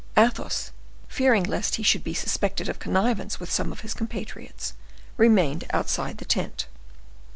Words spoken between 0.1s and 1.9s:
Athos, fearing lest he